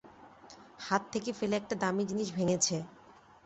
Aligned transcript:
হাত 0.79 1.03
থেকে 1.13 1.29
ফেলে 1.39 1.55
একটা 1.57 1.75
দামি 1.75 2.03
জিনিস 2.09 2.27
ভেঙেছে। 2.33 2.75